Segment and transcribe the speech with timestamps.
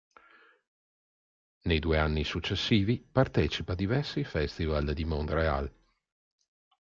[1.65, 5.71] Nei due anni successivi partecipa a diversi festival di Montréal.